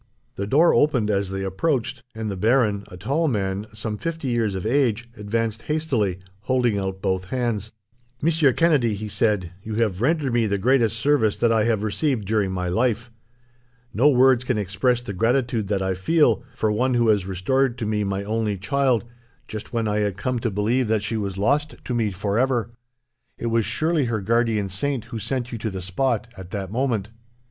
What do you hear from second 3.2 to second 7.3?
man, some fifty years of age, advanced hastily, holding out both